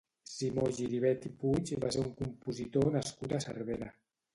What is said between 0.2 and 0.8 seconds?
Simó